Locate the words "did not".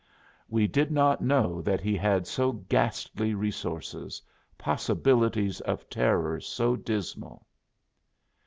0.65-1.21